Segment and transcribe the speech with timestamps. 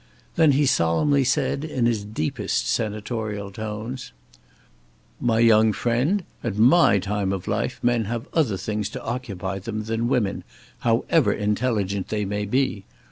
[0.35, 4.13] Then he solemnly said, in his deepest senatorial tones:
[5.19, 9.83] "My young friend, at my time of life men have other things to occupy them
[9.83, 10.43] than women,
[10.79, 12.83] however intelligent they may be.